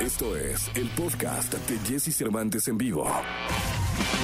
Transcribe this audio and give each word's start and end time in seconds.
Esto 0.00 0.34
es 0.34 0.74
el 0.76 0.88
podcast 0.96 1.52
de 1.68 1.78
Jesse 1.80 2.16
Cervantes 2.16 2.66
en 2.68 2.78
vivo. 2.78 3.04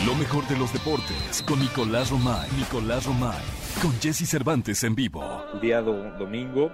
Lo 0.07 0.15
mejor 0.15 0.49
de 0.49 0.57
los 0.57 0.73
deportes 0.73 1.45
con 1.47 1.61
Nicolás 1.61 2.11
Romay. 2.11 2.49
Nicolás 2.57 3.05
Romay. 3.05 3.43
Con 3.83 3.93
Jesse 4.01 4.27
Cervantes 4.27 4.83
en 4.85 4.95
vivo. 4.95 5.23
Día 5.61 5.83
domingo, 5.83 6.73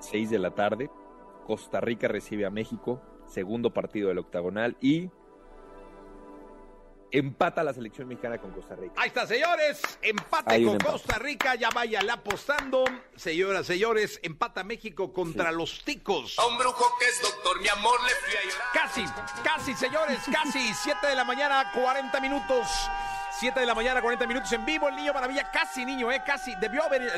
6 0.00 0.28
de 0.28 0.38
la 0.38 0.50
tarde. 0.50 0.90
Costa 1.46 1.80
Rica 1.80 2.06
recibe 2.06 2.44
a 2.44 2.50
México. 2.50 3.00
Segundo 3.24 3.72
partido 3.72 4.08
del 4.08 4.18
octagonal. 4.18 4.76
Y 4.82 5.08
empata 7.18 7.62
la 7.62 7.72
selección 7.72 8.08
mexicana 8.08 8.38
con 8.38 8.50
Costa 8.50 8.74
Rica. 8.74 8.94
Ahí 8.96 9.08
está, 9.08 9.26
señores. 9.26 9.80
Empate 10.02 10.64
con 10.64 10.78
Costa 10.78 11.18
Rica. 11.18 11.54
Ya 11.54 11.70
vayan 11.70 12.10
apostando. 12.10 12.84
Señoras, 13.14 13.66
señores, 13.66 14.18
empata 14.22 14.64
México 14.64 15.12
contra 15.12 15.52
los 15.52 15.84
ticos. 15.84 16.36
A 16.38 16.46
un 16.46 16.58
brujo 16.58 16.84
que 16.98 17.06
es 17.06 17.22
doctor, 17.22 17.60
mi 17.60 17.68
amor, 17.68 17.98
le 18.02 18.10
fui 18.10 18.36
a 18.36 18.42
llorar. 18.42 18.66
Casi, 18.72 19.04
casi, 19.44 19.74
señores, 19.74 20.18
casi. 20.32 20.74
Siete 20.82 21.06
de 21.06 21.14
la 21.14 21.24
mañana, 21.24 21.70
40 21.72 22.20
minutos. 22.20 22.66
7 23.40 23.58
de 23.58 23.66
la 23.66 23.74
mañana, 23.74 24.00
40 24.00 24.26
minutos 24.26 24.52
en 24.52 24.64
vivo. 24.64 24.88
El 24.88 24.96
niño 24.96 25.12
maravilla, 25.12 25.50
casi 25.52 25.84
niño, 25.84 26.10
¿eh? 26.12 26.22
Casi. 26.24 26.52
Debió 26.60 26.84
haber. 26.84 27.10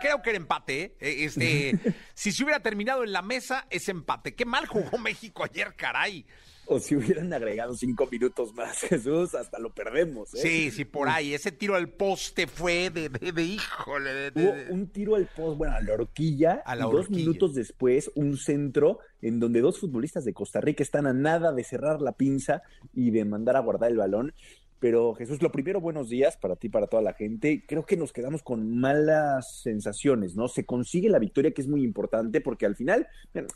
creo 0.00 0.20
que 0.20 0.30
era 0.30 0.36
empate, 0.36 0.82
¿eh? 0.82 0.96
eh 1.00 1.24
este, 1.24 1.78
si 2.14 2.32
se 2.32 2.44
hubiera 2.44 2.60
terminado 2.60 3.02
en 3.02 3.12
la 3.12 3.22
mesa, 3.22 3.66
es 3.70 3.88
empate. 3.88 4.34
Qué 4.34 4.44
mal 4.44 4.66
jugó 4.66 4.98
México 4.98 5.42
ayer, 5.44 5.74
caray. 5.74 6.26
O 6.66 6.78
si 6.78 6.96
hubieran 6.96 7.32
agregado 7.32 7.74
cinco 7.74 8.08
minutos 8.10 8.54
más, 8.54 8.78
Jesús, 8.88 9.34
hasta 9.34 9.58
lo 9.58 9.74
perdemos. 9.74 10.34
¿eh? 10.34 10.38
Sí, 10.38 10.70
sí, 10.70 10.84
por 10.84 11.08
ahí. 11.08 11.34
Ese 11.34 11.52
tiro 11.52 11.74
al 11.74 11.90
poste 11.90 12.46
fue 12.46 12.90
de, 12.90 13.08
de, 13.08 13.42
híjole. 13.42 14.32
Hubo 14.34 14.74
un 14.74 14.88
tiro 14.88 15.16
al 15.16 15.26
poste, 15.26 15.56
bueno, 15.56 15.76
a 15.76 15.80
la 15.80 15.94
horquilla. 15.94 16.62
A 16.64 16.74
la 16.74 16.86
y 16.86 16.90
dos 16.90 17.10
minutos 17.10 17.54
después, 17.54 18.10
un 18.14 18.36
centro 18.38 18.98
en 19.20 19.40
donde 19.40 19.60
dos 19.60 19.78
futbolistas 19.78 20.24
de 20.24 20.32
Costa 20.32 20.60
Rica 20.60 20.82
están 20.82 21.06
a 21.06 21.12
nada 21.12 21.52
de 21.52 21.64
cerrar 21.64 22.00
la 22.00 22.12
pinza 22.12 22.62
y 22.92 23.10
de 23.10 23.24
mandar 23.24 23.56
a 23.56 23.60
guardar 23.60 23.90
el 23.90 23.98
balón. 23.98 24.34
Pero 24.80 25.14
Jesús, 25.14 25.40
lo 25.40 25.50
primero, 25.50 25.80
buenos 25.80 26.08
días 26.08 26.36
para 26.36 26.56
ti, 26.56 26.68
para 26.68 26.86
toda 26.86 27.02
la 27.02 27.14
gente. 27.14 27.64
Creo 27.66 27.86
que 27.86 27.96
nos 27.96 28.12
quedamos 28.12 28.42
con 28.42 28.78
malas 28.78 29.62
sensaciones, 29.62 30.36
¿no? 30.36 30.48
Se 30.48 30.66
consigue 30.66 31.08
la 31.08 31.18
victoria, 31.18 31.52
que 31.52 31.62
es 31.62 31.68
muy 31.68 31.82
importante, 31.82 32.40
porque 32.40 32.66
al 32.66 32.76
final, 32.76 33.08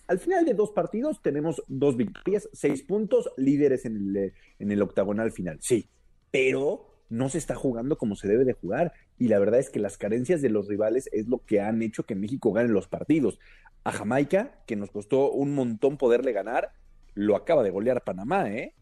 al 0.06 0.18
final 0.18 0.44
de 0.44 0.54
dos 0.54 0.70
partidos 0.70 1.20
tenemos 1.20 1.62
dos 1.68 1.96
victorias, 1.96 2.48
seis 2.52 2.82
puntos, 2.82 3.30
líderes 3.36 3.84
en 3.84 3.96
el, 3.96 4.32
en 4.58 4.72
el 4.72 4.80
octagonal 4.80 5.32
final. 5.32 5.58
Sí, 5.60 5.88
pero 6.30 6.88
no 7.10 7.28
se 7.28 7.38
está 7.38 7.54
jugando 7.54 7.96
como 7.96 8.16
se 8.16 8.28
debe 8.28 8.44
de 8.44 8.52
jugar. 8.52 8.92
Y 9.18 9.28
la 9.28 9.38
verdad 9.38 9.60
es 9.60 9.70
que 9.70 9.80
las 9.80 9.98
carencias 9.98 10.42
de 10.42 10.50
los 10.50 10.68
rivales 10.68 11.08
es 11.12 11.26
lo 11.28 11.44
que 11.44 11.60
han 11.60 11.82
hecho 11.82 12.04
que 12.04 12.14
México 12.14 12.52
gane 12.52 12.68
los 12.68 12.88
partidos. 12.88 13.38
A 13.84 13.92
Jamaica, 13.92 14.62
que 14.66 14.76
nos 14.76 14.90
costó 14.90 15.30
un 15.30 15.54
montón 15.54 15.96
poderle 15.96 16.32
ganar, 16.32 16.72
lo 17.14 17.36
acaba 17.36 17.62
de 17.62 17.70
golear 17.70 18.04
Panamá, 18.04 18.50
¿eh? 18.50 18.74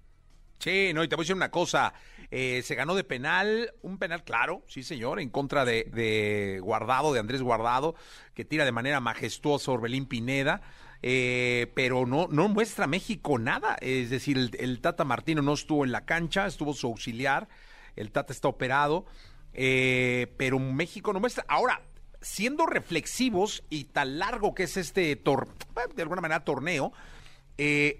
Sí, 0.58 0.92
no, 0.94 1.04
y 1.04 1.08
te 1.08 1.16
voy 1.16 1.22
a 1.22 1.24
decir 1.24 1.36
una 1.36 1.50
cosa. 1.50 1.92
Eh, 2.30 2.62
se 2.62 2.74
ganó 2.74 2.94
de 2.94 3.04
penal, 3.04 3.72
un 3.82 3.98
penal 3.98 4.24
claro, 4.24 4.62
sí 4.66 4.82
señor, 4.82 5.20
en 5.20 5.30
contra 5.30 5.64
de, 5.64 6.58
Guardado, 6.62 7.12
de 7.12 7.20
Andrés 7.20 7.42
Guardado, 7.42 7.94
que 8.34 8.44
tira 8.44 8.64
de 8.64 8.72
manera 8.72 9.00
majestuosa 9.00 9.72
Orbelín 9.72 10.06
Pineda. 10.06 10.62
Eh, 11.02 11.70
pero 11.76 12.06
no, 12.06 12.26
no 12.28 12.48
muestra 12.48 12.86
México 12.86 13.38
nada. 13.38 13.76
Es 13.80 14.10
decir, 14.10 14.50
el, 14.58 14.80
Tata 14.80 15.04
Martino 15.04 15.42
no 15.42 15.52
estuvo 15.52 15.84
en 15.84 15.92
la 15.92 16.04
cancha, 16.04 16.46
estuvo 16.46 16.74
su 16.74 16.86
auxiliar. 16.86 17.48
El 17.94 18.10
Tata 18.10 18.32
está 18.32 18.48
operado, 18.48 19.06
eh, 19.52 20.34
pero 20.36 20.58
México 20.58 21.12
no 21.12 21.20
muestra. 21.20 21.44
Ahora, 21.48 21.82
siendo 22.20 22.66
reflexivos 22.66 23.62
y 23.70 23.84
tan 23.84 24.18
largo 24.18 24.54
que 24.54 24.64
es 24.64 24.76
este, 24.76 25.14
de 25.14 26.02
alguna 26.02 26.20
manera, 26.20 26.44
torneo, 26.44 26.92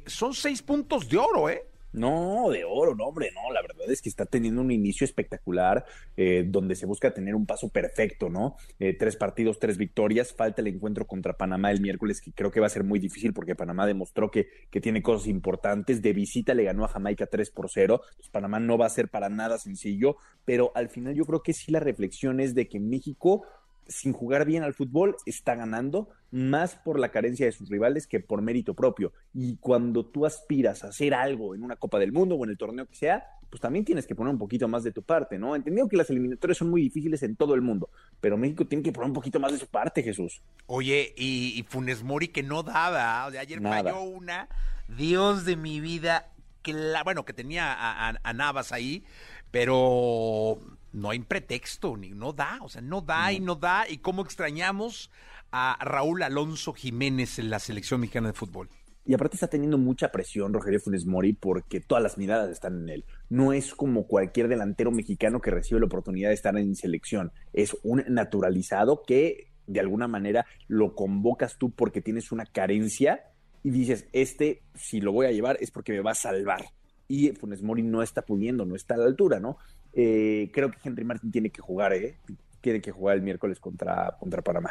son 0.07 0.35
seis 0.35 0.63
puntos 0.63 1.09
de 1.09 1.19
oro, 1.19 1.49
¿eh? 1.49 1.65
No, 1.93 2.51
de 2.51 2.65
oro, 2.65 2.95
no, 2.95 3.05
hombre, 3.05 3.31
no, 3.35 3.53
la 3.53 3.63
verdad 3.63 3.91
es 3.91 4.03
que 4.03 4.09
está 4.09 4.27
teniendo 4.27 4.61
un 4.61 4.71
inicio 4.71 5.05
espectacular 5.05 5.87
eh, 6.17 6.45
donde 6.47 6.75
se 6.75 6.85
busca 6.85 7.15
tener 7.15 7.35
un 7.35 7.47
paso 7.47 7.71
perfecto, 7.71 8.29
¿no? 8.29 8.57
Eh, 8.79 8.95
tres 8.99 9.17
partidos, 9.17 9.59
tres 9.59 9.79
victorias, 9.79 10.35
falta 10.35 10.61
el 10.61 10.69
encuentro 10.69 11.07
contra 11.07 11.37
Panamá 11.37 11.71
el 11.71 11.81
miércoles, 11.81 12.21
que 12.21 12.33
creo 12.33 12.51
que 12.51 12.61
va 12.61 12.67
a 12.67 12.71
ser 12.71 12.85
muy 12.85 12.99
difícil 12.99 13.33
porque 13.33 13.55
Panamá 13.55 13.87
demostró 13.87 14.31
que, 14.31 14.49
que 14.71 14.81
tiene 14.81 15.03
cosas 15.03 15.27
importantes, 15.27 16.03
de 16.03 16.13
visita 16.13 16.53
le 16.53 16.65
ganó 16.65 16.85
a 16.85 16.89
Jamaica 16.89 17.27
3 17.27 17.51
por 17.51 17.71
0, 17.71 18.03
pues 18.17 18.29
Panamá 18.29 18.61
no 18.61 18.77
va 18.77 18.87
a 18.87 18.91
ser 18.91 19.09
para 19.09 19.31
nada 19.31 19.59
sencillo, 19.59 20.17
pero 20.45 20.73
al 20.75 20.91
final 20.91 21.15
yo 21.15 21.25
creo 21.25 21.43
que 21.43 21.55
sí 21.55 21.73
la 21.73 21.81
reflexión 21.81 22.41
es 22.41 22.55
de 22.55 22.69
que 22.69 22.79
México 22.79 23.45
sin 23.89 24.13
jugar 24.13 24.45
bien 24.45 24.63
al 24.63 24.75
fútbol, 24.75 25.17
está 25.27 25.55
ganando 25.55 26.09
más 26.31 26.75
por 26.77 26.99
la 26.99 27.11
carencia 27.11 27.47
de 27.47 27.53
sus 27.53 27.69
rivales 27.69 28.07
que 28.07 28.21
por 28.21 28.43
mérito 28.43 28.75
propio. 28.75 29.13
Y 29.33 29.57
cuando 29.57 30.05
tú 30.05 30.27
aspiras 30.27 30.85
a 30.85 30.89
hacer 30.89 31.15
algo 31.15 31.55
en 31.55 31.63
una 31.63 31.77
Copa 31.77 31.99
del 31.99 32.13
Mundo 32.13 32.35
o 32.37 32.45
en 32.45 32.51
el 32.51 32.59
torneo 32.59 32.87
que 32.87 32.97
sea, 32.97 33.25
pues 33.49 33.61
también 33.61 33.85
tienes 33.85 34.07
que 34.07 34.15
poner 34.15 34.33
un 34.33 34.39
poquito 34.39 34.67
más 34.69 34.83
de 34.83 34.93
tu 34.93 35.03
parte, 35.03 35.39
¿no? 35.39 35.55
Entendido 35.55 35.89
que 35.89 35.97
las 35.97 36.11
eliminatorias 36.11 36.59
son 36.59 36.69
muy 36.69 36.83
difíciles 36.83 37.23
en 37.23 37.37
todo 37.37 37.55
el 37.55 37.63
mundo, 37.63 37.91
pero 38.21 38.37
México 38.37 38.67
tiene 38.67 38.83
que 38.83 38.93
poner 38.93 39.09
un 39.09 39.15
poquito 39.15 39.39
más 39.39 39.53
de 39.53 39.59
su 39.59 39.69
parte, 39.69 40.03
Jesús. 40.03 40.43
Oye, 40.67 41.15
y, 41.17 41.65
Funes 41.69 42.03
Mori 42.03 42.29
que 42.29 42.43
no 42.43 42.63
daba, 42.63 43.27
o 43.27 43.31
sea, 43.31 43.41
ayer 43.41 43.61
falló 43.63 44.03
una, 44.03 44.49
Dios 44.89 45.45
de 45.45 45.57
mi 45.57 45.81
vida, 45.81 46.33
que 46.63 46.73
la, 46.73 47.05
bueno, 47.05 47.25
que 47.25 47.33
tenía 47.33 47.75
a 47.79 48.33
Navas 48.33 48.73
ahí, 48.73 49.05
pero 49.51 50.61
no 50.97 51.11
hay 51.11 51.19
pretexto, 51.21 51.97
ni 51.97 52.11
no 52.11 52.33
da, 52.33 52.59
o 52.63 52.69
sea, 52.69 52.81
no 52.81 53.03
da 53.03 53.33
y 53.33 53.41
no 53.41 53.55
da. 53.55 53.89
Y 53.89 53.99
cómo 53.99 54.23
extrañamos 54.23 55.11
a 55.53 55.79
Raúl 55.81 56.23
Alonso 56.23 56.73
Jiménez 56.73 57.39
en 57.39 57.51
la 57.51 57.59
selección 57.59 58.01
mexicana 58.01 58.29
de 58.29 58.33
fútbol. 58.33 58.71
Y 59.05 59.15
aparte 59.15 59.37
está 59.37 59.47
teniendo 59.47 59.79
mucha 59.79 60.11
presión 60.11 60.53
Rogelio 60.53 60.81
Funes 60.81 61.07
Mori 61.07 61.33
porque 61.33 61.81
todas 61.81 62.03
las 62.03 62.19
miradas 62.19 62.51
están 62.51 62.83
en 62.83 62.89
él. 62.89 63.05
No 63.29 63.53
es 63.53 63.75
como 63.75 64.07
cualquier 64.07 64.49
delantero 64.49 64.91
mexicano 64.91 65.41
que 65.41 65.53
recibe 65.53 65.81
la 65.81 65.87
oportunidad 65.87 66.31
de 66.31 66.35
estar 66.35 66.57
en 66.57 66.75
selección. 66.75 67.31
Es 67.53 67.77
un 67.85 68.03
naturalizado 68.09 69.03
que 69.07 69.53
de 69.67 69.81
alguna 69.81 70.09
manera 70.09 70.47
lo 70.67 70.95
convocas 70.95 71.59
tú 71.59 71.71
porque 71.71 72.01
tienes 72.01 72.33
una 72.33 72.47
carencia 72.47 73.21
y 73.63 73.71
dices, 73.71 74.09
este 74.13 74.63
si 74.75 75.01
lo 75.01 75.13
voy 75.13 75.27
a 75.27 75.33
llevar 75.33 75.59
es 75.61 75.71
porque 75.71 75.93
me 75.93 76.01
va 76.01 76.13
a 76.13 76.15
salvar. 76.15 76.65
Y 77.07 77.31
Funes 77.33 77.63
Mori 77.63 77.85
no 77.85 78.03
está 78.03 78.23
pudiendo, 78.23 78.65
no 78.65 78.75
está 78.75 78.95
a 78.95 78.99
la 78.99 79.05
altura, 79.05 79.39
¿no? 79.39 79.59
Eh, 79.99 80.51
creo 80.53 80.71
que 80.71 80.79
Henry 80.85 81.05
Martin 81.05 81.33
tiene 81.33 81.49
que 81.49 81.63
jugar, 81.63 81.95
¿eh? 81.95 82.19
Tiene 82.61 82.83
que 82.83 82.93
jugar 82.93 83.17
el 83.17 83.23
miércoles 83.23 83.59
contra, 83.59 84.15
contra 84.21 84.43
Panamá. 84.43 84.71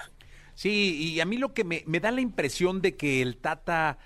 Sí, 0.54 1.14
y 1.16 1.20
a 1.20 1.26
mí 1.26 1.38
lo 1.38 1.54
que 1.54 1.64
me, 1.64 1.84
da 2.00 2.12
la 2.12 2.22
impresión 2.22 2.80
de 2.82 2.96
que 2.96 3.24
el 3.24 3.38
Tata 3.38 3.98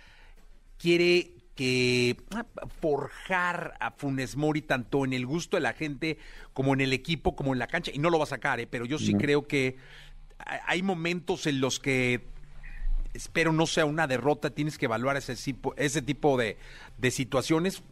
quiere 0.77 1.33
que 1.55 2.15
ah, 2.33 2.45
forjar 2.79 3.73
a 3.81 3.91
Funes 3.91 4.37
Mori 4.37 4.61
tanto 4.61 5.03
en 5.03 5.11
el 5.11 5.25
gusto 5.25 5.57
de 5.57 5.61
la 5.61 5.73
gente 5.73 6.17
como 6.53 6.73
en 6.73 6.79
el 6.79 6.93
equipo, 6.93 7.35
como 7.35 7.51
en 7.51 7.59
la 7.59 7.67
cancha, 7.67 7.91
y 7.93 7.99
no 7.99 8.09
lo 8.09 8.17
va 8.17 8.23
a 8.23 8.27
sacar, 8.27 8.61
¿eh? 8.61 8.67
pero 8.67 8.85
yo 8.85 8.97
sí 8.97 9.13
creo 9.13 9.45
que 9.45 9.75
hay 10.65 10.81
momentos 10.81 11.47
en 11.47 11.59
los 11.59 11.81
que 11.81 12.21
espero 13.13 13.51
no 13.51 13.67
sea 13.67 13.85
una 13.85 14.07
derrota, 14.07 14.51
tienes 14.51 14.77
que 14.77 14.85
evaluar 14.85 15.17
ese 15.17 15.35
tipo, 15.35 15.75
ese 15.75 16.01
tipo 16.01 16.37
de, 16.37 16.57
de 16.97 17.11
situaciones 17.11 17.83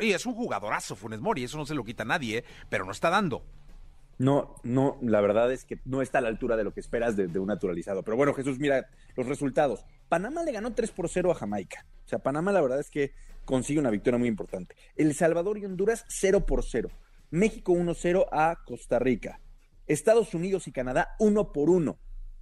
y 0.00 0.12
es 0.12 0.26
un 0.26 0.34
jugadorazo 0.34 0.96
Funes 0.96 1.20
Mori, 1.20 1.44
eso 1.44 1.56
no 1.56 1.66
se 1.66 1.74
lo 1.74 1.84
quita 1.84 2.04
nadie, 2.04 2.38
¿eh? 2.38 2.44
pero 2.68 2.84
no 2.84 2.92
está 2.92 3.10
dando. 3.10 3.44
No, 4.18 4.56
no, 4.64 4.98
la 5.00 5.22
verdad 5.22 5.50
es 5.50 5.64
que 5.64 5.78
no 5.86 6.02
está 6.02 6.18
a 6.18 6.20
la 6.20 6.28
altura 6.28 6.54
de 6.56 6.62
lo 6.64 6.74
que 6.74 6.80
esperas 6.80 7.16
de, 7.16 7.26
un 7.38 7.46
naturalizado. 7.46 8.02
Pero 8.02 8.18
bueno, 8.18 8.34
Jesús, 8.34 8.58
mira 8.58 8.86
los 9.16 9.26
resultados. 9.26 9.86
Panamá 10.10 10.42
le 10.42 10.52
ganó 10.52 10.74
3 10.74 10.90
por 10.90 11.08
0 11.08 11.30
a 11.30 11.34
Jamaica. 11.34 11.86
O 12.04 12.08
sea, 12.08 12.18
Panamá 12.18 12.52
la 12.52 12.60
verdad 12.60 12.80
es 12.80 12.90
que 12.90 13.12
consigue 13.46 13.80
una 13.80 13.88
victoria 13.88 14.18
muy 14.18 14.28
importante. 14.28 14.76
El 14.94 15.14
Salvador 15.14 15.56
y 15.56 15.64
Honduras 15.64 16.04
0 16.08 16.44
por 16.44 16.64
0. 16.64 16.90
México 17.30 17.72
1-0 17.72 18.26
a 18.30 18.56
Costa 18.66 18.98
Rica. 18.98 19.40
Estados 19.86 20.34
Unidos 20.34 20.68
y 20.68 20.72
Canadá 20.72 21.16
1 21.18 21.52
por 21.52 21.70
1. 21.70 21.98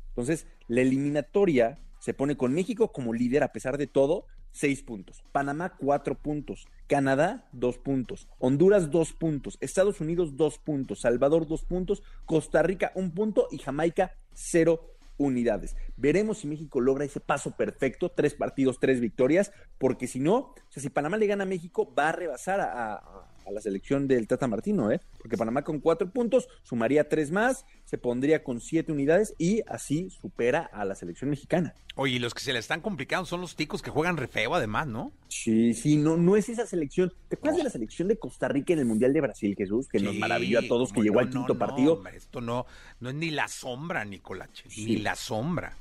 Entonces, 0.09 0.49
la 0.67 0.81
eliminatoria 0.81 1.79
se 2.01 2.13
pone 2.13 2.37
con 2.37 2.53
México 2.55 2.91
como 2.91 3.15
líder 3.15 3.45
a 3.45 3.53
pesar 3.53 3.79
de 3.79 3.87
todo, 3.87 4.27
seis 4.53 4.83
puntos. 4.83 5.23
Panamá, 5.33 5.77
cuatro 5.77 6.15
puntos. 6.15 6.67
Canadá, 6.87 7.49
dos 7.53 7.79
puntos. 7.79 8.29
Honduras, 8.39 8.91
dos 8.91 9.13
puntos. 9.13 9.59
Estados 9.61 10.01
Unidos, 10.01 10.37
dos 10.37 10.59
puntos. 10.59 11.01
Salvador, 11.01 11.47
dos 11.47 11.65
puntos. 11.65 12.03
Costa 12.25 12.63
Rica, 12.63 12.93
un 12.95 13.13
punto. 13.13 13.49
Y 13.51 13.59
Jamaica, 13.59 14.17
cero 14.33 14.95
unidades. 15.19 15.77
Veremos 15.97 16.39
si 16.39 16.47
México 16.47 16.81
logra 16.81 17.05
ese 17.05 17.21
paso 17.21 17.57
perfecto, 17.57 18.11
tres 18.11 18.35
partidos, 18.35 18.79
tres 18.79 19.01
victorias, 19.01 19.53
porque 19.79 20.07
si 20.07 20.21
no, 20.21 20.37
o 20.37 20.55
sea, 20.71 20.83
si 20.83 20.91
Panamá 20.91 21.17
le 21.17 21.27
gana 21.27 21.43
a 21.43 21.47
México, 21.47 21.93
va 21.93 22.11
a 22.11 22.13
rebasar 22.13 22.61
a, 22.61 22.95
a 22.95 23.28
la 23.51 23.61
selección 23.61 24.09
del 24.09 24.27
Tata 24.27 24.47
Martino, 24.47 24.91
¿eh? 24.91 25.01
Porque 25.19 25.37
Panamá 25.37 25.63
con 25.63 25.81
cuatro 25.81 26.11
puntos 26.11 26.49
sumaría 26.63 27.09
tres 27.09 27.31
más, 27.31 27.65
se 27.85 27.99
pondría 27.99 28.43
con 28.43 28.61
siete 28.61 28.93
unidades 28.93 29.35
y 29.39 29.63
así 29.67 30.11
supera 30.11 30.61
a 30.73 30.85
la 30.85 30.95
selección 30.95 31.31
mexicana. 31.31 31.75
Oye, 31.95 32.21
los 32.21 32.33
que 32.33 32.41
se 32.41 32.53
le 32.53 32.59
están 32.59 32.81
complicando 32.81 33.27
son 33.27 33.41
los 33.41 33.57
ticos 33.57 33.83
que 33.83 33.91
juegan 33.91 34.17
re 34.17 34.29
feo 34.29 34.55
además, 34.55 34.87
¿no? 34.87 35.13
Sí, 35.29 35.75
sí, 35.75 35.97
no, 35.97 36.17
no 36.17 36.37
es 36.37 36.49
esa 36.49 36.67
selección. 36.67 37.13
¿Te 37.29 37.37
acuerdas 37.37 37.59
de 37.59 37.65
la 37.65 37.71
selección 37.71 38.07
de 38.09 38.19
Costa 38.19 38.49
Rica 38.49 38.73
en 38.73 38.79
el 38.79 38.85
Mundial 38.85 39.13
de 39.13 39.21
Brasil, 39.21 39.55
Jesús? 39.57 39.89
Que 39.89 39.99
nos 39.99 40.15
maravilló 40.15 40.61
a 40.61 40.63
todos, 40.63 40.93
que 40.93 41.01
llegó 41.01 41.21
al 41.21 41.31
quinto 41.31 41.59
partido. 41.59 42.01
esto 42.15 42.41
no, 42.41 42.67
no 43.01 43.09
es 43.09 43.15
ni 43.15 43.31
la 43.31 43.49
sombra, 43.49 44.05
Nicolache, 44.05 44.69
ni 44.77 44.99
la 44.99 45.17
sombra. 45.17 45.77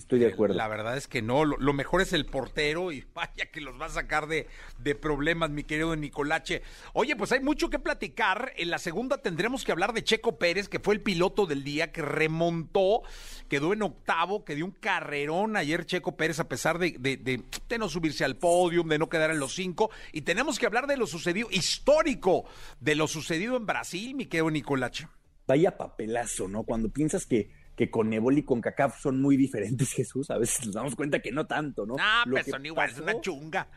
Estoy 0.00 0.18
de 0.18 0.28
acuerdo. 0.28 0.54
La 0.54 0.66
verdad 0.66 0.96
es 0.96 1.06
que 1.06 1.20
no, 1.20 1.44
lo, 1.44 1.58
lo 1.58 1.74
mejor 1.74 2.00
es 2.00 2.14
el 2.14 2.24
portero 2.24 2.90
y 2.90 3.04
vaya 3.14 3.50
que 3.52 3.60
los 3.60 3.78
va 3.78 3.84
a 3.84 3.90
sacar 3.90 4.28
de, 4.28 4.48
de 4.78 4.94
problemas, 4.94 5.50
mi 5.50 5.62
querido 5.62 5.94
Nicolache. 5.94 6.62
Oye, 6.94 7.16
pues 7.16 7.32
hay 7.32 7.40
mucho 7.40 7.68
que 7.68 7.78
platicar. 7.78 8.54
En 8.56 8.70
la 8.70 8.78
segunda 8.78 9.18
tendremos 9.18 9.62
que 9.62 9.72
hablar 9.72 9.92
de 9.92 10.02
Checo 10.02 10.38
Pérez, 10.38 10.70
que 10.70 10.80
fue 10.80 10.94
el 10.94 11.02
piloto 11.02 11.44
del 11.44 11.64
día, 11.64 11.92
que 11.92 12.00
remontó, 12.00 13.02
quedó 13.46 13.74
en 13.74 13.82
octavo, 13.82 14.42
que 14.42 14.54
dio 14.54 14.64
un 14.64 14.70
carrerón 14.70 15.54
ayer 15.58 15.84
Checo 15.84 16.16
Pérez, 16.16 16.40
a 16.40 16.48
pesar 16.48 16.78
de, 16.78 16.96
de, 16.98 17.18
de, 17.18 17.44
de 17.68 17.78
no 17.78 17.90
subirse 17.90 18.24
al 18.24 18.36
podio, 18.36 18.82
de 18.82 18.98
no 18.98 19.10
quedar 19.10 19.30
en 19.30 19.38
los 19.38 19.54
cinco. 19.54 19.90
Y 20.12 20.22
tenemos 20.22 20.58
que 20.58 20.64
hablar 20.64 20.86
de 20.86 20.96
lo 20.96 21.06
sucedido, 21.06 21.48
histórico, 21.50 22.46
de 22.80 22.94
lo 22.94 23.06
sucedido 23.06 23.54
en 23.58 23.66
Brasil, 23.66 24.14
mi 24.14 24.24
querido 24.24 24.50
Nicolache. 24.50 25.08
Vaya 25.46 25.76
papelazo, 25.76 26.48
¿no? 26.48 26.62
Cuando 26.62 26.88
piensas 26.88 27.26
que 27.26 27.59
que 27.80 27.90
con 27.90 28.10
Nebol 28.10 28.36
y 28.36 28.42
con 28.42 28.60
CACAF 28.60 29.00
son 29.00 29.22
muy 29.22 29.38
diferentes, 29.38 29.90
Jesús. 29.94 30.30
A 30.30 30.36
veces 30.36 30.66
nos 30.66 30.74
damos 30.74 30.94
cuenta 30.94 31.20
que 31.20 31.32
no 31.32 31.46
tanto, 31.46 31.86
¿no? 31.86 31.96
Ah, 31.98 32.24
pero 32.30 32.44
son 32.44 32.66
igual, 32.66 32.90
es 32.90 32.98
una 32.98 33.18
chunga. 33.22 33.68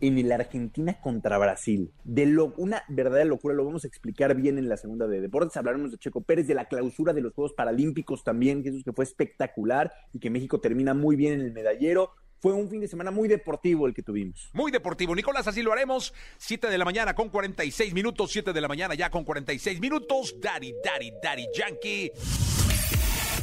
En 0.00 0.26
la 0.26 0.36
Argentina 0.36 0.98
contra 0.98 1.36
Brasil, 1.36 1.92
de 2.04 2.24
lo, 2.24 2.54
una 2.56 2.84
verdadera 2.88 3.26
locura, 3.26 3.54
lo 3.54 3.66
vamos 3.66 3.84
a 3.84 3.86
explicar 3.86 4.34
bien 4.34 4.56
en 4.56 4.70
la 4.70 4.78
segunda 4.78 5.06
de 5.06 5.20
deportes. 5.20 5.58
Hablaremos 5.58 5.90
de 5.90 5.98
Checo 5.98 6.22
Pérez, 6.22 6.46
de 6.46 6.54
la 6.54 6.68
clausura 6.68 7.12
de 7.12 7.20
los 7.20 7.34
Juegos 7.34 7.52
Paralímpicos 7.52 8.24
también, 8.24 8.64
Jesús, 8.64 8.82
que 8.82 8.94
fue 8.94 9.04
espectacular 9.04 9.92
y 10.14 10.20
que 10.20 10.30
México 10.30 10.58
termina 10.58 10.94
muy 10.94 11.14
bien 11.14 11.34
en 11.34 11.42
el 11.42 11.52
medallero 11.52 12.12
fue 12.40 12.52
un 12.52 12.68
fin 12.68 12.80
de 12.80 12.88
semana 12.88 13.10
muy 13.10 13.26
deportivo 13.26 13.86
el 13.86 13.94
que 13.94 14.02
tuvimos. 14.02 14.50
Muy 14.52 14.70
deportivo. 14.70 15.14
Nicolás, 15.14 15.46
así 15.46 15.62
lo 15.62 15.72
haremos. 15.72 16.12
7 16.36 16.68
de 16.68 16.76
la 16.76 16.84
mañana 16.84 17.14
con 17.14 17.30
46 17.30 17.94
minutos. 17.94 18.32
7 18.32 18.52
de 18.52 18.60
la 18.60 18.68
mañana 18.68 18.94
ya 18.94 19.08
con 19.08 19.24
46 19.24 19.80
minutos. 19.80 20.36
Daddy, 20.42 20.74
daddy, 20.84 21.10
daddy, 21.22 21.46
yankee. 21.54 22.12